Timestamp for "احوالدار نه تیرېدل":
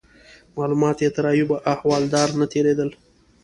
1.73-2.89